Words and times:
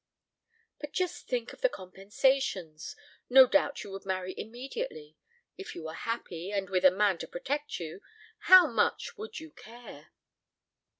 "But 0.79 0.93
just 0.93 1.27
think 1.27 1.53
of 1.53 1.61
the 1.61 1.69
compensations. 1.69 2.95
No 3.29 3.45
doubt 3.45 3.83
you 3.83 3.91
would 3.91 4.03
marry 4.03 4.33
immediately. 4.35 5.15
If 5.59 5.75
you 5.75 5.83
were 5.83 5.93
happy, 5.93 6.51
and 6.51 6.71
with 6.71 6.83
a 6.85 6.89
man 6.89 7.19
to 7.19 7.27
protect 7.27 7.79
you, 7.79 8.01
how 8.45 8.65
much 8.65 9.15
would 9.15 9.39
you 9.39 9.51
care?" 9.51 10.07